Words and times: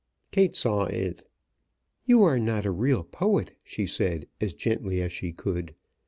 Kate 0.31 0.55
saw 0.55 0.85
it. 0.85 1.29
"You 2.07 2.23
are 2.23 2.39
not 2.39 2.65
a 2.65 2.71
real 2.71 3.03
poet," 3.03 3.55
she 3.63 3.85
said 3.85 4.25
as 4.41 4.51
gently 4.51 4.99
as 4.99 5.11
she 5.11 5.31
could. 5.31 5.75